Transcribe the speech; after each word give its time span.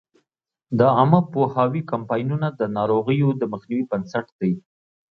د 0.79 0.81
عامه 0.95 1.21
پوهاوي 1.33 1.81
کمپاینونه 1.91 2.47
د 2.59 2.61
ناروغیو 2.77 3.29
د 3.35 3.43
مخنیوي 3.53 3.85
بنسټ 3.91 4.27
دی. 4.39 4.53